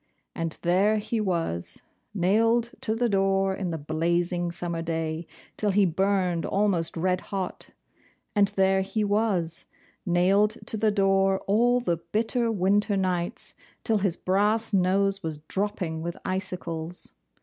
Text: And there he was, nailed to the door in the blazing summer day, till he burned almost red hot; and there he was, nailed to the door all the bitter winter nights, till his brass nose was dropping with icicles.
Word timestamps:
And 0.33 0.57
there 0.63 0.97
he 0.97 1.21
was, 1.21 1.83
nailed 2.11 2.71
to 2.81 2.95
the 2.95 3.07
door 3.07 3.53
in 3.53 3.69
the 3.69 3.77
blazing 3.77 4.49
summer 4.49 4.81
day, 4.81 5.27
till 5.57 5.69
he 5.71 5.85
burned 5.85 6.43
almost 6.43 6.97
red 6.97 7.21
hot; 7.21 7.69
and 8.35 8.47
there 8.47 8.81
he 8.81 9.03
was, 9.03 9.65
nailed 10.03 10.57
to 10.65 10.75
the 10.75 10.89
door 10.89 11.41
all 11.45 11.79
the 11.81 11.97
bitter 11.97 12.51
winter 12.51 12.97
nights, 12.97 13.53
till 13.83 13.99
his 13.99 14.17
brass 14.17 14.73
nose 14.73 15.21
was 15.21 15.37
dropping 15.47 16.01
with 16.01 16.17
icicles. 16.25 17.13